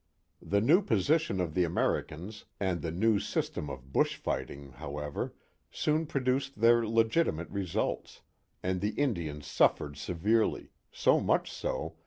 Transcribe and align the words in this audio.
The 0.41 0.61
new 0.61 0.81
position 0.81 1.39
of 1.39 1.53
the 1.53 1.63
Americans, 1.63 2.45
and 2.59 2.81
the 2.81 2.89
new 2.89 3.19
system 3.19 3.69
of 3.69 3.93
bush 3.93 4.15
fighting, 4.15 4.71
however, 4.71 5.35
soon 5.69 6.07
produced 6.07 6.59
their 6.59 6.81
Icgili' 6.81 7.31
mate 7.35 7.51
results, 7.51 8.21
and 8.63 8.81
the 8.81 8.95
Indians 8.99 9.45
suffered 9.45 9.97
severely, 9.97 10.71
so 10.91 11.19
much 11.19 11.51
so. 11.51 11.97